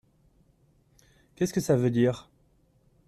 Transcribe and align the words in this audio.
Qu’est-ce 1.35 1.53
que 1.53 1.61
ça 1.61 1.77
veut 1.77 1.91
dire? 1.91 2.31